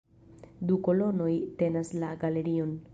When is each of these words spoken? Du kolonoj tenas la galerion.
Du 0.71 0.77
kolonoj 0.89 1.29
tenas 1.61 1.95
la 2.05 2.13
galerion. 2.25 2.79